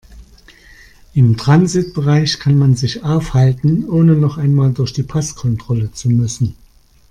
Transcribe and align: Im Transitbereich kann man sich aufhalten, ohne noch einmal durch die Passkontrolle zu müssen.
Im 1.13 1.37
Transitbereich 1.37 2.39
kann 2.39 2.57
man 2.57 2.75
sich 2.75 3.03
aufhalten, 3.03 3.87
ohne 3.87 4.15
noch 4.15 4.39
einmal 4.39 4.71
durch 4.73 4.93
die 4.93 5.03
Passkontrolle 5.03 5.91
zu 5.91 6.09
müssen. 6.09 6.55